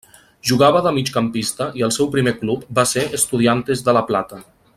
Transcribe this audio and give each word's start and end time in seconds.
Jugava 0.51 0.79
de 0.85 0.93
migcampista 0.95 1.67
i 1.81 1.85
el 1.89 1.93
seu 1.99 2.09
primer 2.17 2.33
club 2.41 2.65
va 2.81 2.87
ser 2.95 3.05
Estudiantes 3.19 3.85
de 3.91 3.97
la 3.99 4.05
Plata. 4.11 4.43